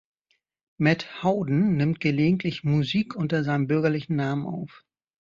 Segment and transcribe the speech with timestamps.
[0.79, 4.83] Matt Howden nimmt gelegentlich Musik unter seinem bürgerlichen Namen auf.